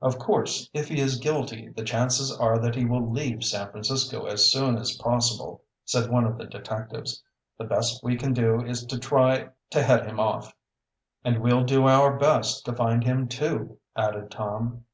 "Of 0.00 0.18
course, 0.18 0.68
if 0.74 0.88
he 0.88 0.98
is 1.00 1.18
guilty 1.20 1.68
the 1.68 1.84
chances 1.84 2.36
are 2.36 2.58
that 2.58 2.74
he 2.74 2.84
will 2.84 3.08
leave 3.12 3.44
San 3.44 3.70
Francisco 3.70 4.24
as 4.26 4.50
soon 4.50 4.76
as 4.76 4.96
possible," 4.96 5.62
said 5.84 6.10
one 6.10 6.24
of 6.24 6.36
the 6.36 6.46
detectives. 6.46 7.22
"The 7.58 7.66
best 7.66 8.02
we 8.02 8.16
can 8.16 8.32
do 8.32 8.60
is 8.62 8.84
to 8.84 8.98
try 8.98 9.50
to 9.70 9.82
head 9.84 10.04
him 10.04 10.18
off." 10.18 10.52
"And 11.24 11.40
we'll 11.40 11.62
do 11.62 11.86
our 11.86 12.18
best 12.18 12.64
to 12.64 12.72
find 12.72 13.04
him, 13.04 13.28
too," 13.28 13.78
added 13.94 14.32
Tom. 14.32 14.84